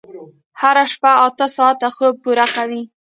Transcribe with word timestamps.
هره 0.61 0.83
شپه 0.91 1.11
اته 1.25 1.45
ساعته 1.57 1.87
خوب 1.95 2.13
پوره 2.23 2.45
کوئ. 2.53 2.79